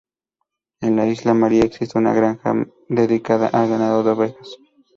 En 0.81 0.95
la 0.95 1.05
isla 1.05 1.35
María 1.35 1.63
existe 1.63 1.95
una 1.99 2.11
granja 2.11 2.55
dedicada 2.89 3.49
al 3.49 3.69
ganado 3.69 4.01
de 4.01 4.09
ovejas. 4.09 4.55